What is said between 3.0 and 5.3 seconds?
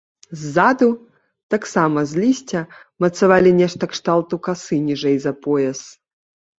мацавалі нешта кшталту касы ніжэй